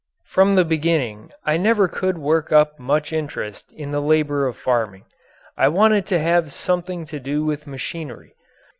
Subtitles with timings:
[0.25, 5.05] From the beginning I never could work up much interest in the labour of farming.
[5.55, 8.33] I wanted to have something to do with machinery.